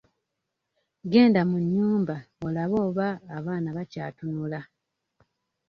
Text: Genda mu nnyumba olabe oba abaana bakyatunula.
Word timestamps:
Genda 1.11 1.41
mu 1.49 1.57
nnyumba 1.63 2.15
olabe 2.45 2.75
oba 2.87 3.07
abaana 3.37 3.69
bakyatunula. 3.77 4.59